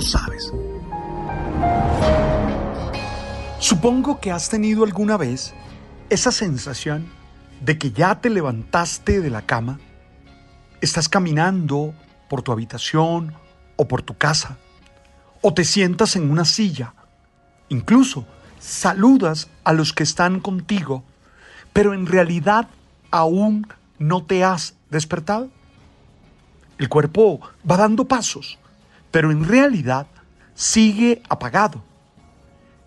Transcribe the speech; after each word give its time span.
Sabes. 0.00 0.52
Supongo 3.58 4.20
que 4.20 4.30
has 4.30 4.48
tenido 4.48 4.84
alguna 4.84 5.16
vez 5.16 5.54
esa 6.10 6.30
sensación 6.30 7.06
de 7.60 7.78
que 7.78 7.90
ya 7.90 8.20
te 8.20 8.30
levantaste 8.30 9.20
de 9.20 9.30
la 9.30 9.42
cama, 9.42 9.80
estás 10.80 11.08
caminando 11.08 11.94
por 12.28 12.42
tu 12.42 12.52
habitación 12.52 13.34
o 13.76 13.88
por 13.88 14.02
tu 14.02 14.16
casa, 14.16 14.58
o 15.40 15.54
te 15.54 15.64
sientas 15.64 16.16
en 16.16 16.30
una 16.30 16.44
silla, 16.44 16.94
incluso 17.68 18.26
saludas 18.60 19.48
a 19.64 19.72
los 19.72 19.92
que 19.92 20.02
están 20.02 20.40
contigo, 20.40 21.02
pero 21.72 21.94
en 21.94 22.06
realidad 22.06 22.68
aún 23.10 23.66
no 23.98 24.22
te 24.24 24.44
has 24.44 24.74
despertado. 24.90 25.48
El 26.78 26.88
cuerpo 26.88 27.40
va 27.68 27.76
dando 27.76 28.06
pasos, 28.06 28.58
pero 29.10 29.30
en 29.30 29.44
realidad 29.44 30.06
sigue 30.54 31.22
apagado. 31.28 31.82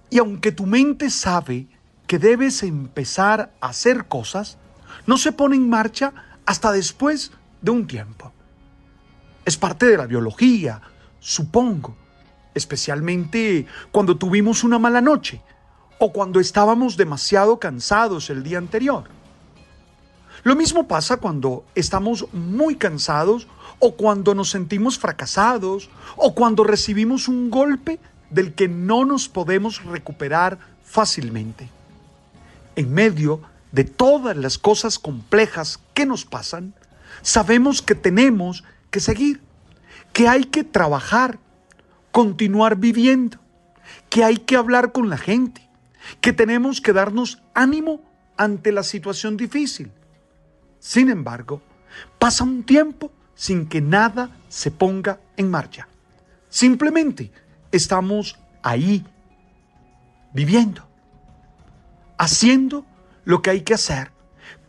Y 0.10 0.18
aunque 0.18 0.52
tu 0.52 0.66
mente 0.66 1.10
sabe 1.10 1.68
que 2.08 2.20
debes 2.20 2.64
empezar 2.64 3.52
a 3.62 3.68
hacer 3.68 4.08
cosas, 4.08 4.58
no 5.06 5.18
se 5.18 5.32
pone 5.32 5.56
en 5.56 5.70
marcha 5.70 6.14
hasta 6.46 6.72
después 6.72 7.32
de 7.62 7.72
un 7.72 7.86
tiempo. 7.86 8.32
Es 9.46 9.58
parte 9.58 9.86
de 9.86 9.98
la 9.98 10.08
biología, 10.08 10.82
supongo, 11.20 11.96
especialmente 12.56 13.68
cuando 13.92 14.18
tuvimos 14.18 14.64
una 14.64 14.80
mala 14.80 15.02
noche 15.02 15.42
o 16.00 16.12
cuando 16.12 16.40
estábamos 16.40 16.98
demasiado 16.98 17.60
cansados 17.60 18.30
el 18.30 18.44
día 18.44 18.58
anterior. 18.58 19.04
Lo 20.44 20.56
mismo 20.56 20.88
pasa 20.88 21.18
cuando 21.18 21.66
estamos 21.76 22.32
muy 22.34 22.76
cansados 22.76 23.48
o 23.80 23.96
cuando 23.96 24.36
nos 24.36 24.50
sentimos 24.50 25.00
fracasados 25.00 25.90
o 26.16 26.36
cuando 26.36 26.64
recibimos 26.64 27.28
un 27.28 27.50
golpe 27.50 28.00
del 28.30 28.54
que 28.54 28.68
no 28.68 29.06
nos 29.06 29.28
podemos 29.30 29.84
recuperar 29.84 30.60
fácilmente. 30.84 31.70
En 32.76 32.94
medio 32.94 33.42
de 33.72 33.84
todas 33.84 34.36
las 34.36 34.58
cosas 34.58 35.00
complejas 35.00 35.80
que 35.94 36.06
nos 36.06 36.26
pasan, 36.26 36.74
sabemos 37.22 37.82
que 37.82 37.96
tenemos 37.96 38.64
que 38.92 39.00
seguir, 39.00 39.42
que 40.14 40.28
hay 40.28 40.44
que 40.44 40.64
trabajar, 40.64 41.40
continuar 42.12 42.76
viviendo, 42.76 43.38
que 44.10 44.24
hay 44.24 44.38
que 44.38 44.56
hablar 44.56 44.92
con 44.92 45.10
la 45.10 45.18
gente, 45.18 45.68
que 46.22 46.34
tenemos 46.34 46.82
que 46.82 46.94
darnos 46.94 47.42
ánimo 47.54 48.02
ante 48.38 48.72
la 48.72 48.84
situación 48.84 49.38
difícil. 49.38 49.92
Sin 50.80 51.10
embargo, 51.10 51.62
pasa 52.18 52.44
un 52.44 52.64
tiempo 52.64 53.12
sin 53.40 53.68
que 53.68 53.80
nada 53.80 54.36
se 54.50 54.70
ponga 54.70 55.22
en 55.38 55.50
marcha. 55.50 55.88
Simplemente 56.50 57.32
estamos 57.72 58.38
ahí, 58.62 59.06
viviendo, 60.34 60.86
haciendo 62.18 62.86
lo 63.24 63.42
que 63.42 63.52
hay 63.52 63.62
que 63.62 63.76
hacer, 63.76 64.12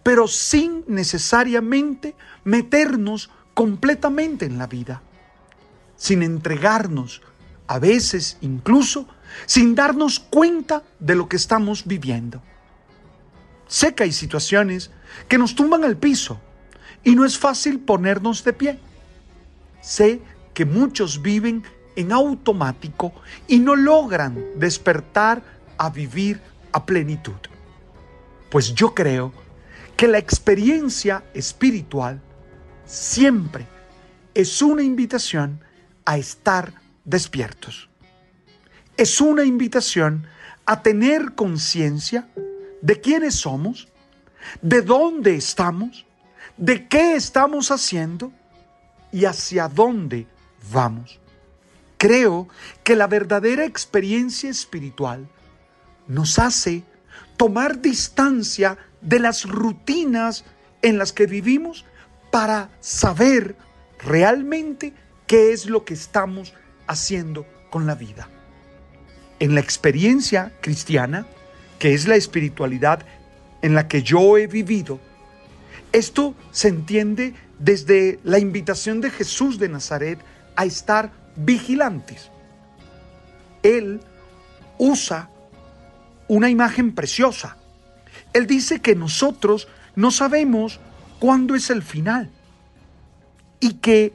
pero 0.04 0.28
sin 0.28 0.84
necesariamente 0.86 2.14
meternos 2.44 3.30
completamente 3.54 4.44
en 4.44 4.56
la 4.56 4.68
vida, 4.68 5.02
sin 5.96 6.22
entregarnos, 6.22 7.22
a 7.66 7.80
veces 7.80 8.38
incluso 8.40 9.08
sin 9.46 9.74
darnos 9.74 10.20
cuenta 10.20 10.84
de 11.00 11.16
lo 11.16 11.28
que 11.28 11.36
estamos 11.36 11.88
viviendo. 11.88 12.40
Sé 13.66 13.96
que 13.96 14.04
hay 14.04 14.12
situaciones 14.12 14.92
que 15.26 15.38
nos 15.38 15.56
tumban 15.56 15.82
al 15.82 15.96
piso 15.96 16.40
y 17.04 17.14
no 17.14 17.24
es 17.24 17.38
fácil 17.38 17.80
ponernos 17.80 18.44
de 18.44 18.52
pie. 18.52 18.78
Sé 19.80 20.20
que 20.54 20.64
muchos 20.64 21.22
viven 21.22 21.62
en 21.96 22.12
automático 22.12 23.12
y 23.46 23.58
no 23.58 23.76
logran 23.76 24.38
despertar 24.56 25.42
a 25.78 25.90
vivir 25.90 26.40
a 26.72 26.84
plenitud. 26.84 27.36
Pues 28.50 28.74
yo 28.74 28.94
creo 28.94 29.32
que 29.96 30.08
la 30.08 30.18
experiencia 30.18 31.24
espiritual 31.34 32.20
siempre 32.84 33.66
es 34.34 34.62
una 34.62 34.82
invitación 34.82 35.60
a 36.04 36.18
estar 36.18 36.72
despiertos. 37.04 37.88
Es 38.96 39.20
una 39.20 39.44
invitación 39.44 40.26
a 40.66 40.82
tener 40.82 41.34
conciencia 41.34 42.28
de 42.82 43.00
quiénes 43.00 43.34
somos, 43.36 43.88
de 44.62 44.82
dónde 44.82 45.34
estamos, 45.34 46.06
de 46.56 46.88
qué 46.88 47.14
estamos 47.14 47.70
haciendo 47.70 48.32
y 49.12 49.24
hacia 49.24 49.68
dónde 49.68 50.26
vamos. 50.72 51.20
Creo 51.96 52.48
que 52.82 52.96
la 52.96 53.06
verdadera 53.06 53.64
experiencia 53.64 54.48
espiritual 54.48 55.28
nos 56.06 56.38
hace 56.38 56.82
tomar 57.36 57.80
distancia 57.80 58.78
de 59.00 59.18
las 59.18 59.44
rutinas 59.44 60.44
en 60.82 60.98
las 60.98 61.12
que 61.12 61.26
vivimos 61.26 61.84
para 62.30 62.70
saber 62.80 63.56
realmente 63.98 64.94
qué 65.26 65.52
es 65.52 65.66
lo 65.66 65.84
que 65.84 65.94
estamos 65.94 66.54
haciendo 66.86 67.46
con 67.70 67.86
la 67.86 67.94
vida. 67.94 68.28
En 69.38 69.54
la 69.54 69.60
experiencia 69.60 70.52
cristiana, 70.60 71.26
que 71.78 71.94
es 71.94 72.08
la 72.08 72.16
espiritualidad 72.16 73.04
en 73.62 73.74
la 73.74 73.88
que 73.88 74.02
yo 74.02 74.36
he 74.36 74.46
vivido, 74.46 75.00
esto 75.92 76.34
se 76.50 76.68
entiende 76.68 77.34
desde 77.58 78.18
la 78.24 78.38
invitación 78.38 79.00
de 79.00 79.10
Jesús 79.10 79.58
de 79.58 79.68
Nazaret 79.68 80.18
a 80.56 80.64
estar 80.64 81.12
vigilantes. 81.36 82.30
Él 83.62 84.00
usa 84.78 85.30
una 86.28 86.48
imagen 86.48 86.94
preciosa. 86.94 87.56
Él 88.32 88.46
dice 88.46 88.80
que 88.80 88.94
nosotros 88.94 89.68
no 89.96 90.10
sabemos 90.10 90.80
cuándo 91.18 91.54
es 91.54 91.70
el 91.70 91.82
final 91.82 92.30
y 93.58 93.74
que 93.74 94.12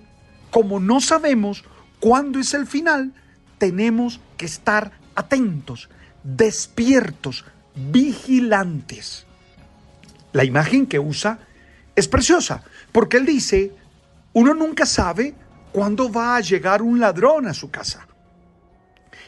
como 0.50 0.80
no 0.80 1.02
sabemos 1.02 1.66
cuándo 2.00 2.40
es 2.40 2.54
el 2.54 2.66
final, 2.66 3.12
tenemos 3.58 4.22
que 4.38 4.46
estar 4.46 4.94
atentos, 5.14 5.90
despiertos, 6.24 7.44
vigilantes. 7.76 9.26
La 10.32 10.46
imagen 10.46 10.86
que 10.86 11.00
usa 11.00 11.40
es 11.96 12.08
preciosa, 12.08 12.64
porque 12.92 13.18
él 13.18 13.26
dice, 13.26 13.72
uno 14.34 14.54
nunca 14.54 14.86
sabe 14.86 15.34
cuándo 15.72 16.12
va 16.12 16.36
a 16.36 16.42
llegar 16.42 16.82
un 16.82 17.00
ladrón 17.00 17.48
a 17.48 17.54
su 17.54 17.72
casa. 17.72 18.08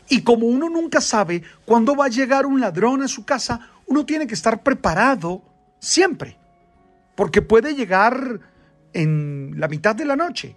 Y 0.10 0.22
como 0.22 0.48
uno 0.48 0.70
nunca 0.70 1.02
sabe 1.02 1.44
cuándo 1.66 1.96
va 1.96 2.06
a 2.06 2.10
llegar 2.10 2.46
un 2.46 2.60
ladrón 2.60 3.02
a 3.02 3.08
su 3.08 3.26
casa, 3.26 3.72
uno 3.86 4.06
tiene 4.06 4.28
que 4.28 4.34
estar 4.34 4.64
preparado 4.64 5.42
siempre, 5.80 6.38
porque 7.16 7.42
puede 7.42 7.76
llegar 7.76 8.40
en 8.94 9.54
la 9.58 9.68
mitad 9.68 9.96
de 9.96 10.06
la 10.06 10.16
noche. 10.16 10.56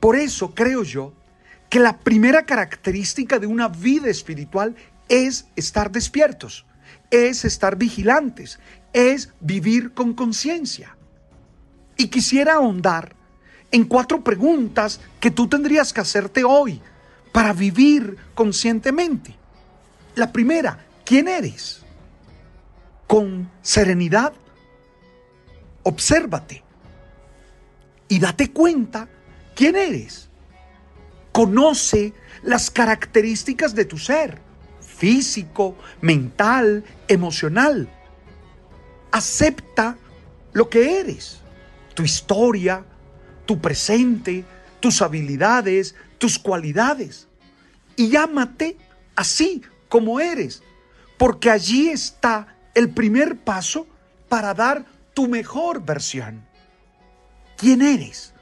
Por 0.00 0.16
eso 0.16 0.54
creo 0.54 0.82
yo 0.82 1.12
que 1.68 1.78
la 1.78 1.98
primera 1.98 2.46
característica 2.46 3.38
de 3.38 3.46
una 3.46 3.68
vida 3.68 4.08
espiritual 4.08 4.74
es 5.08 5.48
estar 5.56 5.90
despiertos, 5.90 6.66
es 7.10 7.44
estar 7.44 7.76
vigilantes, 7.76 8.58
es 8.92 9.32
vivir 9.40 9.92
con 9.94 10.14
conciencia. 10.14 10.96
Y 11.96 12.08
quisiera 12.08 12.54
ahondar 12.54 13.14
en 13.70 13.84
cuatro 13.84 14.22
preguntas 14.22 15.00
que 15.20 15.30
tú 15.30 15.48
tendrías 15.48 15.92
que 15.92 16.00
hacerte 16.00 16.44
hoy 16.44 16.80
para 17.32 17.52
vivir 17.52 18.16
conscientemente. 18.34 19.34
La 20.14 20.32
primera, 20.32 20.84
¿quién 21.04 21.28
eres? 21.28 21.82
Con 23.06 23.50
serenidad, 23.62 24.32
obsérvate 25.82 26.62
y 28.08 28.18
date 28.18 28.52
cuenta 28.52 29.08
quién 29.54 29.76
eres. 29.76 30.28
Conoce 31.32 32.14
las 32.42 32.70
características 32.70 33.74
de 33.74 33.84
tu 33.84 33.98
ser, 33.98 34.40
físico, 34.98 35.76
mental, 36.00 36.84
emocional. 37.06 37.88
Acepta 39.12 39.96
lo 40.52 40.68
que 40.68 41.00
eres, 41.00 41.38
tu 41.94 42.02
historia, 42.02 42.84
tu 43.46 43.60
presente, 43.60 44.44
tus 44.80 45.00
habilidades, 45.00 45.94
tus 46.18 46.38
cualidades. 46.38 47.28
Y 47.96 48.10
llámate 48.10 48.76
así 49.14 49.62
como 49.88 50.20
eres, 50.20 50.62
porque 51.16 51.50
allí 51.50 51.88
está 51.88 52.56
el 52.74 52.90
primer 52.90 53.36
paso 53.38 53.86
para 54.28 54.52
dar 54.52 54.84
tu 55.14 55.28
mejor 55.28 55.84
versión. 55.84 56.44
¿Quién 57.56 57.82
eres? 57.82 58.32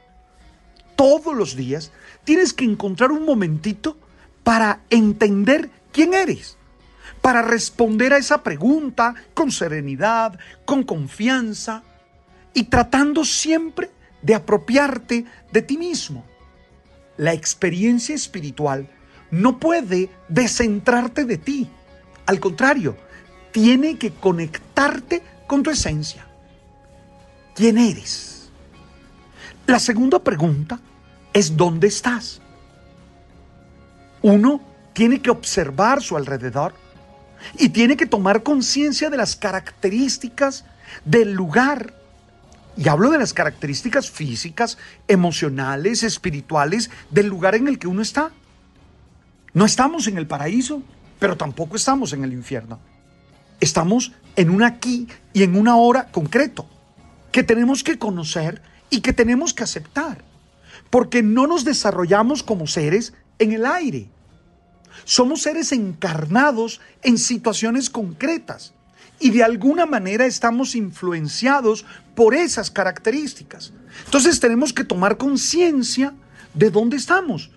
Todos 0.96 1.34
los 1.36 1.54
días 1.54 1.92
tienes 2.24 2.52
que 2.52 2.64
encontrar 2.64 3.12
un 3.12 3.24
momentito 3.24 3.96
para 4.42 4.80
entender 4.90 5.70
quién 5.96 6.14
eres, 6.14 6.56
para 7.20 7.42
responder 7.42 8.12
a 8.12 8.18
esa 8.18 8.42
pregunta 8.42 9.14
con 9.34 9.50
serenidad, 9.50 10.38
con 10.64 10.84
confianza 10.84 11.82
y 12.54 12.64
tratando 12.64 13.24
siempre 13.24 13.90
de 14.22 14.34
apropiarte 14.34 15.24
de 15.50 15.62
ti 15.62 15.78
mismo 15.78 16.24
la 17.16 17.32
experiencia 17.32 18.14
espiritual 18.14 18.88
no 19.30 19.58
puede 19.58 20.10
descentrarte 20.28 21.24
de 21.24 21.38
ti. 21.38 21.68
Al 22.26 22.40
contrario, 22.40 22.96
tiene 23.52 23.98
que 23.98 24.12
conectarte 24.12 25.22
con 25.46 25.62
tu 25.62 25.70
esencia. 25.70 26.26
¿Quién 27.54 27.78
eres? 27.78 28.50
La 29.66 29.78
segunda 29.78 30.22
pregunta 30.22 30.78
es 31.32 31.56
¿dónde 31.56 31.88
estás? 31.88 32.40
Uno 34.22 34.60
tiene 34.96 35.20
que 35.20 35.28
observar 35.28 36.02
su 36.02 36.16
alrededor 36.16 36.72
y 37.58 37.68
tiene 37.68 37.98
que 37.98 38.06
tomar 38.06 38.42
conciencia 38.42 39.10
de 39.10 39.18
las 39.18 39.36
características 39.36 40.64
del 41.04 41.34
lugar 41.34 41.92
y 42.78 42.88
hablo 42.88 43.10
de 43.10 43.18
las 43.18 43.34
características 43.34 44.10
físicas, 44.10 44.78
emocionales, 45.06 46.02
espirituales 46.02 46.90
del 47.10 47.26
lugar 47.26 47.54
en 47.54 47.68
el 47.68 47.78
que 47.78 47.88
uno 47.88 48.00
está. 48.00 48.30
No 49.52 49.66
estamos 49.66 50.06
en 50.06 50.16
el 50.16 50.26
paraíso, 50.26 50.82
pero 51.18 51.36
tampoco 51.36 51.76
estamos 51.76 52.14
en 52.14 52.24
el 52.24 52.32
infierno. 52.32 52.78
Estamos 53.60 54.12
en 54.34 54.48
un 54.48 54.62
aquí 54.62 55.08
y 55.34 55.42
en 55.42 55.56
una 55.56 55.76
hora 55.76 56.06
concreto, 56.10 56.66
que 57.32 57.42
tenemos 57.42 57.84
que 57.84 57.98
conocer 57.98 58.62
y 58.88 59.02
que 59.02 59.12
tenemos 59.12 59.52
que 59.52 59.64
aceptar, 59.64 60.24
porque 60.88 61.22
no 61.22 61.46
nos 61.46 61.66
desarrollamos 61.66 62.42
como 62.42 62.66
seres 62.66 63.12
en 63.38 63.52
el 63.52 63.66
aire. 63.66 64.08
Somos 65.04 65.42
seres 65.42 65.72
encarnados 65.72 66.80
en 67.02 67.18
situaciones 67.18 67.90
concretas 67.90 68.74
y 69.18 69.30
de 69.30 69.44
alguna 69.44 69.86
manera 69.86 70.26
estamos 70.26 70.74
influenciados 70.74 71.84
por 72.14 72.34
esas 72.34 72.70
características. 72.70 73.72
Entonces 74.04 74.40
tenemos 74.40 74.72
que 74.72 74.84
tomar 74.84 75.16
conciencia 75.16 76.14
de 76.54 76.70
dónde 76.70 76.96
estamos. 76.96 77.50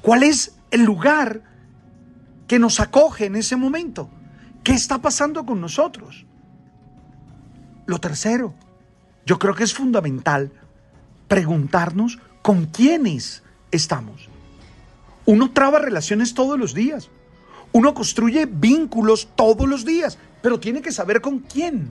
¿Cuál 0.00 0.22
es 0.22 0.56
el 0.70 0.82
lugar 0.82 1.42
que 2.46 2.58
nos 2.58 2.80
acoge 2.80 3.26
en 3.26 3.36
ese 3.36 3.56
momento? 3.56 4.10
¿Qué 4.64 4.72
está 4.72 5.00
pasando 5.00 5.44
con 5.46 5.60
nosotros? 5.60 6.26
Lo 7.86 7.98
tercero, 7.98 8.54
yo 9.26 9.38
creo 9.38 9.54
que 9.54 9.64
es 9.64 9.74
fundamental 9.74 10.52
preguntarnos 11.28 12.18
con 12.42 12.66
quiénes 12.66 13.42
estamos. 13.70 14.28
Uno 15.24 15.52
traba 15.52 15.78
relaciones 15.78 16.34
todos 16.34 16.58
los 16.58 16.74
días. 16.74 17.08
Uno 17.72 17.94
construye 17.94 18.46
vínculos 18.46 19.28
todos 19.34 19.68
los 19.68 19.84
días, 19.84 20.18
pero 20.42 20.60
tiene 20.60 20.82
que 20.82 20.92
saber 20.92 21.20
con 21.20 21.38
quién. 21.38 21.90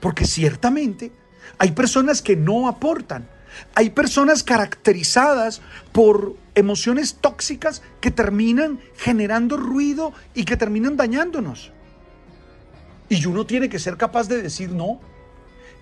Porque 0.00 0.24
ciertamente 0.24 1.12
hay 1.58 1.72
personas 1.72 2.22
que 2.22 2.36
no 2.36 2.68
aportan. 2.68 3.28
Hay 3.74 3.90
personas 3.90 4.42
caracterizadas 4.42 5.60
por 5.92 6.36
emociones 6.54 7.16
tóxicas 7.20 7.82
que 8.00 8.10
terminan 8.10 8.80
generando 8.96 9.56
ruido 9.56 10.12
y 10.34 10.44
que 10.44 10.56
terminan 10.56 10.96
dañándonos. 10.96 11.72
Y 13.08 13.26
uno 13.26 13.44
tiene 13.44 13.68
que 13.68 13.80
ser 13.80 13.96
capaz 13.96 14.28
de 14.28 14.40
decir, 14.40 14.70
no, 14.70 15.00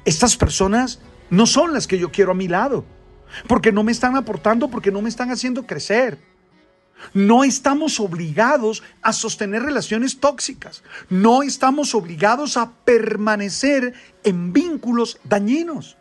estas 0.05 0.37
personas 0.37 0.99
no 1.29 1.47
son 1.47 1.75
las 1.75 1.87
que 1.87 1.99
yo 1.99 2.11
quiero 2.11 2.33
a 2.33 2.35
mi 2.35 2.49
lado, 2.49 2.85
porque 3.47 3.73
no 3.73 3.85
me 3.85 3.93
están 3.93 4.17
aportando, 4.17 4.69
porque 4.69 4.91
no 4.91 5.03
me 5.03 5.09
están 5.09 5.31
haciendo 5.31 5.67
crecer. 5.67 6.19
No 7.15 7.45
estamos 7.45 8.01
obligados 8.01 8.83
a 9.03 9.13
sostener 9.13 9.63
relaciones 9.63 10.19
tóxicas. 10.19 10.83
No 11.09 11.43
estamos 11.43 11.95
obligados 11.95 12.57
a 12.57 12.73
permanecer 12.85 13.95
en 14.25 14.53
vínculos 14.53 15.19
dañinos. 15.25 15.97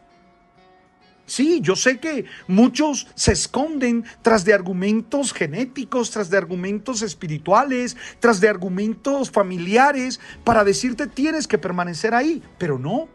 Sí, 1.27 1.59
yo 1.61 1.75
sé 1.75 1.99
que 1.99 2.23
muchos 2.47 3.07
se 3.15 3.33
esconden 3.33 4.05
tras 4.21 4.45
de 4.45 4.53
argumentos 4.53 5.33
genéticos, 5.33 6.09
tras 6.09 6.29
de 6.29 6.37
argumentos 6.37 7.01
espirituales, 7.01 7.97
tras 8.21 8.39
de 8.39 8.47
argumentos 8.47 9.29
familiares 9.29 10.21
para 10.45 10.63
decirte 10.63 11.05
tienes 11.05 11.45
que 11.45 11.57
permanecer 11.57 12.13
ahí, 12.13 12.41
pero 12.57 12.79
no. 12.79 13.09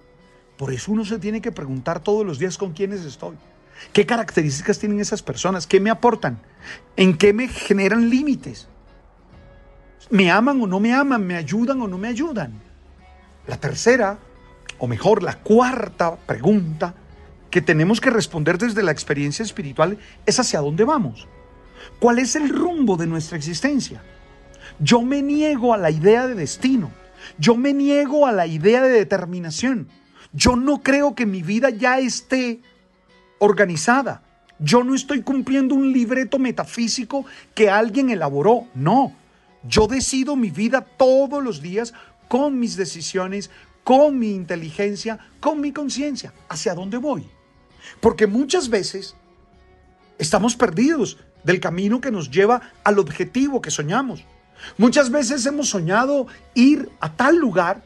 Por 0.59 0.75
eso 0.75 0.93
uno 0.93 1.07
se 1.07 1.19
tiene 1.19 1.41
que 1.41 1.53
preguntar 1.53 2.01
todos 2.01 2.25
los 2.25 2.39
días 2.39 2.59
con 2.59 2.73
quiénes 2.73 3.03
estoy. 3.07 3.35
¿Qué 3.93 4.07
características 4.07 4.79
tienen 4.79 5.01
esas 5.01 5.23
personas? 5.23 5.67
¿Qué 5.67 5.81
me 5.81 5.91
aportan? 5.91 6.39
¿En 6.97 7.17
qué 7.17 7.33
me 7.33 7.49
generan 7.49 8.09
límites? 8.09 8.69
¿Me 10.11 10.31
aman 10.31 10.61
o 10.63 10.67
no 10.67 10.81
me 10.81 10.93
aman? 10.93 11.27
¿Me 11.27 11.37
ayudan 11.37 11.81
o 11.81 11.89
no 11.89 11.99
me 11.99 12.09
ayudan? 12.09 12.53
La 13.47 13.59
tercera, 13.59 14.19
o 14.79 14.87
mejor, 14.87 15.23
la 15.23 15.39
cuarta 15.39 16.17
pregunta 16.17 16.95
que 17.51 17.61
tenemos 17.61 18.01
que 18.01 18.11
responder 18.11 18.57
desde 18.57 18.83
la 18.83 18.93
experiencia 18.93 19.43
espiritual 19.43 19.99
es 20.25 20.39
hacia 20.39 20.61
dónde 20.61 20.85
vamos. 20.85 21.29
¿Cuál 21.99 22.19
es 22.19 22.37
el 22.37 22.49
rumbo 22.49 22.97
de 22.97 23.07
nuestra 23.07 23.37
existencia? 23.37 24.03
Yo 24.79 25.03
me 25.03 25.23
niego 25.23 25.75
a 25.75 25.77
la 25.77 25.91
idea 25.91 26.27
de 26.27 26.35
destino. 26.35 26.91
Yo 27.39 27.57
me 27.57 27.73
niego 27.73 28.27
a 28.27 28.33
la 28.33 28.47
idea 28.47 28.83
de 28.83 28.91
determinación. 28.91 29.89
Yo 30.33 30.57
no 30.57 30.83
creo 30.83 31.15
que 31.15 31.27
mi 31.27 31.43
vida 31.43 31.71
ya 31.71 31.99
esté 31.99 32.63
organizada. 33.43 34.23
Yo 34.61 34.85
no 34.85 34.95
estoy 34.95 35.23
cumpliendo 35.23 35.75
un 35.75 35.93
libreto 35.93 36.39
metafísico 36.39 37.27
que 37.57 37.69
alguien 37.69 38.09
elaboró. 38.09 38.69
No, 38.73 39.13
yo 39.65 39.89
decido 39.89 40.37
mi 40.37 40.51
vida 40.51 40.83
todos 40.83 41.43
los 41.43 41.61
días 41.61 41.93
con 42.29 42.61
mis 42.61 42.77
decisiones, 42.77 43.51
con 43.83 44.17
mi 44.17 44.33
inteligencia, 44.33 45.19
con 45.41 45.61
mi 45.61 45.73
conciencia. 45.73 46.33
¿Hacia 46.49 46.77
dónde 46.77 46.99
voy? 46.99 47.29
Porque 48.01 48.29
muchas 48.29 48.69
veces 48.69 49.17
estamos 50.19 50.55
perdidos 50.55 51.19
del 51.43 51.59
camino 51.59 52.01
que 52.01 52.13
nos 52.13 52.31
lleva 52.31 52.63
al 52.85 53.01
objetivo 53.01 53.61
que 53.61 53.73
soñamos. 53.73 54.25
Muchas 54.79 55.11
veces 55.11 55.45
hemos 55.47 55.69
soñado 55.69 56.29
ir 56.55 56.89
a 57.01 57.13
tal 57.13 57.39
lugar 57.39 57.83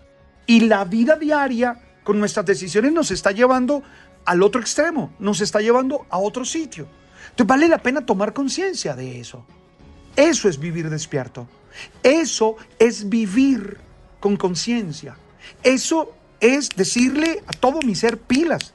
y 0.47 0.61
la 0.61 0.85
vida 0.85 1.17
diaria 1.17 1.81
con 2.07 2.21
nuestras 2.21 2.47
decisiones 2.47 2.93
nos 2.93 3.11
está 3.11 3.33
llevando 3.33 3.83
al 4.27 4.43
otro 4.43 4.61
extremo, 4.61 5.13
nos 5.19 5.41
está 5.41 5.61
llevando 5.61 6.07
a 6.11 6.19
otro 6.19 6.45
sitio. 6.45 6.87
Entonces 7.31 7.47
vale 7.47 7.69
la 7.69 7.79
pena 7.79 8.05
tomar 8.05 8.33
conciencia 8.33 8.95
de 8.95 9.21
eso. 9.21 9.47
Eso 10.15 10.49
es 10.49 10.59
vivir 10.59 10.91
despierto. 10.91 11.49
Eso 12.03 12.57
es 12.79 13.09
vivir 13.09 13.79
con 14.21 14.37
conciencia. 14.37 15.17
Eso 15.63 16.13
es 16.41 16.69
decirle 16.71 17.43
a 17.47 17.53
todo 17.53 17.81
mi 17.83 17.95
ser 17.95 18.19
pilas, 18.19 18.75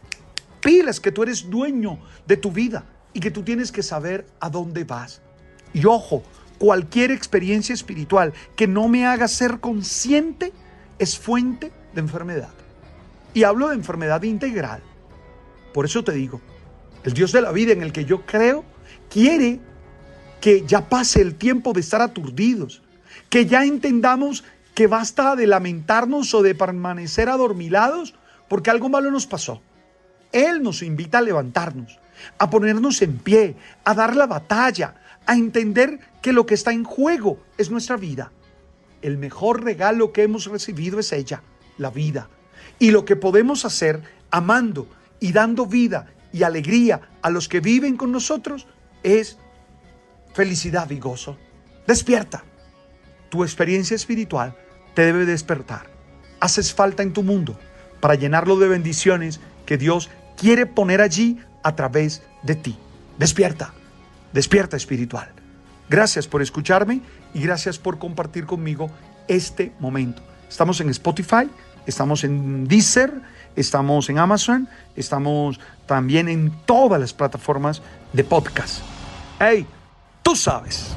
pilas 0.62 1.00
que 1.00 1.12
tú 1.12 1.24
eres 1.24 1.50
dueño 1.50 2.00
de 2.26 2.38
tu 2.38 2.52
vida, 2.52 2.86
y 3.14 3.20
que 3.20 3.32
tú 3.32 3.44
tienes 3.44 3.72
que 3.72 3.84
saber 3.84 4.26
a 4.40 4.50
dónde 4.50 4.84
vas. 4.84 5.22
Y 5.74 5.86
ojo, 5.86 6.24
cualquier 6.58 7.12
experiencia 7.12 7.74
espiritual 7.74 8.34
que 8.56 8.68
no 8.68 8.88
me 8.88 9.06
haga 9.06 9.28
ser 9.28 9.60
consciente 9.60 10.54
es 11.00 11.18
fuente 11.18 11.72
de 11.94 12.02
enfermedad. 12.02 12.54
Y 13.34 13.44
hablo 13.44 13.70
de 13.70 13.76
enfermedad 13.76 14.24
integral. 14.24 14.82
Por 15.74 15.86
eso 15.86 16.04
te 16.04 16.12
digo, 16.12 16.42
el 17.04 17.14
Dios 17.14 17.32
de 17.32 17.42
la 17.42 17.52
vida 17.52 17.72
en 17.74 17.82
el 17.82 17.92
que 17.92 18.06
yo 18.06 18.26
creo 18.26 18.64
quiere 19.10 19.60
que 20.40 20.66
ya 20.66 20.90
pase 20.90 21.22
el 21.22 21.36
tiempo 21.36 21.74
de 21.74 21.82
estar 21.82 22.02
aturdidos, 22.02 22.82
que 23.30 23.46
ya 23.46 23.64
entendamos 23.64 24.44
que 24.74 24.88
basta 24.88 25.36
de 25.36 25.48
lamentarnos 25.48 26.34
o 26.34 26.42
de 26.42 26.56
permanecer 26.56 27.30
adormilados 27.30 28.16
porque 28.48 28.70
algo 28.70 28.90
malo 28.90 29.12
nos 29.12 29.28
pasó. 29.28 29.62
Él 30.32 30.64
nos 30.64 30.82
invita 30.82 31.20
a 31.20 31.22
levantarnos, 31.22 32.00
a 32.38 32.50
ponernos 32.50 33.02
en 33.02 33.18
pie, 33.18 33.56
a 33.84 33.94
dar 33.94 34.16
la 34.16 34.28
batalla, 34.28 34.96
a 35.26 35.36
entender 35.36 36.00
que 36.22 36.34
lo 36.34 36.46
que 36.46 36.54
está 36.54 36.72
en 36.72 36.84
juego 36.84 37.40
es 37.58 37.70
nuestra 37.70 37.98
vida. 37.98 38.32
El 39.02 39.18
mejor 39.18 39.64
regalo 39.64 40.14
que 40.14 40.24
hemos 40.24 40.46
recibido 40.46 41.00
es 41.00 41.12
ella, 41.12 41.44
la 41.78 41.90
vida. 41.90 42.30
Y 42.80 42.92
lo 42.92 43.06
que 43.06 43.16
podemos 43.16 43.66
hacer 43.66 44.02
amando 44.32 44.88
y 45.22 45.32
dando 45.32 45.66
vida 45.66 46.08
y 46.34 46.44
alegría 46.44 47.00
a 47.22 47.30
los 47.30 47.48
que 47.48 47.62
viven 47.62 47.96
con 47.96 48.12
nosotros 48.12 48.68
es 49.04 49.38
felicidad 50.34 50.90
y 50.90 51.00
gozo. 51.00 51.38
Despierta. 51.88 52.44
Tu 53.30 53.44
experiencia 53.44 53.96
espiritual 53.96 54.58
te 54.94 55.06
debe 55.06 55.26
despertar. 55.26 55.90
Haces 56.42 56.74
falta 56.74 57.04
en 57.04 57.14
tu 57.14 57.24
mundo 57.24 57.58
para 58.02 58.16
llenarlo 58.16 58.58
de 58.58 58.68
bendiciones 58.68 59.40
que 59.66 59.78
Dios 59.78 60.10
quiere 60.36 60.66
poner 60.66 61.00
allí 61.00 61.40
a 61.64 61.76
través 61.76 62.24
de 62.44 62.56
ti. 62.56 62.78
Despierta, 63.18 63.74
despierta 64.34 64.76
espiritual. 64.76 65.32
Gracias 65.90 66.28
por 66.28 66.42
escucharme 66.42 67.02
y 67.34 67.42
gracias 67.42 67.78
por 67.78 68.00
compartir 68.00 68.46
conmigo 68.46 68.90
este 69.28 69.72
momento. 69.80 70.24
Estamos 70.50 70.82
en 70.82 70.90
Spotify, 70.90 71.50
estamos 71.86 72.24
en 72.24 72.68
Deezer, 72.68 73.22
estamos 73.56 74.10
en 74.10 74.20
Amazon, 74.20 74.68
estamos 74.96 75.60
también 75.86 76.30
en 76.30 76.52
todas 76.66 77.00
las 77.00 77.14
plataformas 77.14 77.82
de 78.14 78.24
podcast. 78.24 78.82
¡Hey! 79.40 79.66
Tú 80.24 80.36
sabes. 80.36 80.96